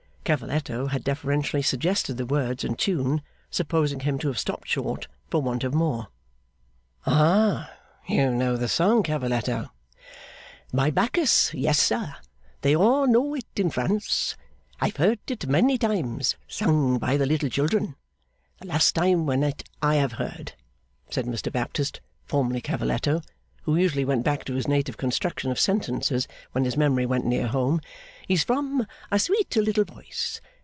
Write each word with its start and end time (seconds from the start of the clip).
Cavalletto 0.23 0.87
had 0.91 1.03
deferentially 1.03 1.63
suggested 1.63 2.15
the 2.15 2.27
words 2.27 2.63
and 2.63 2.77
tune, 2.79 3.21
supposing 3.49 4.01
him 4.01 4.17
to 4.19 4.27
have 4.27 4.39
stopped 4.39 4.69
short 4.69 5.07
for 5.29 5.41
want 5.41 5.63
of 5.65 5.73
more. 5.73 6.07
'Ah! 7.05 7.69
You 8.07 8.29
know 8.31 8.55
the 8.55 8.69
song, 8.69 9.03
Cavalletto?' 9.03 9.71
'By 10.71 10.89
Bacchus, 10.91 11.53
yes, 11.55 11.79
sir! 11.81 12.15
They 12.61 12.73
all 12.75 13.07
know 13.07 13.33
it 13.33 13.47
in 13.57 13.71
France. 13.71 14.37
I 14.79 14.85
have 14.85 14.97
heard 14.97 15.19
it 15.27 15.47
many 15.47 15.77
times, 15.79 16.35
sung 16.47 16.97
by 16.97 17.17
the 17.17 17.25
little 17.25 17.49
children. 17.49 17.95
The 18.61 18.67
last 18.67 18.93
time 18.93 19.25
when 19.25 19.43
it 19.43 19.67
I 19.81 19.95
have 19.95 20.13
heard,' 20.13 20.53
said 21.09 21.25
Mr 21.25 21.51
Baptist, 21.51 21.99
formerly 22.23 22.61
Cavalletto, 22.61 23.21
who 23.65 23.75
usually 23.75 24.03
went 24.05 24.23
back 24.23 24.43
to 24.43 24.55
his 24.55 24.67
native 24.67 24.97
construction 24.97 25.51
of 25.51 25.59
sentences 25.59 26.27
when 26.51 26.63
his 26.65 26.75
memory 26.75 27.05
went 27.05 27.23
near 27.25 27.45
home, 27.45 27.79
'is 28.27 28.43
from 28.43 28.87
a 29.11 29.19
sweet 29.19 29.55
little 29.55 29.83
voice. 29.85 30.41